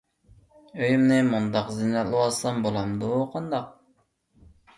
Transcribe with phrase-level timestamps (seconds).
[0.79, 3.71] ئۆيۈمنى مۇنداق زىننەتلىۋالسام بولامدۇ قانداق؟